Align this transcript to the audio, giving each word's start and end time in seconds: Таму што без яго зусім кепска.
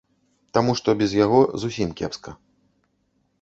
Таму 0.57 0.71
што 0.79 0.95
без 1.01 1.11
яго 1.17 1.41
зусім 1.65 1.93
кепска. 2.01 2.35